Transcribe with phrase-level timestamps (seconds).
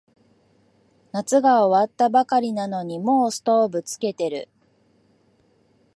[1.11, 4.49] 夏が終わったばかりなのにもうストーブつけてる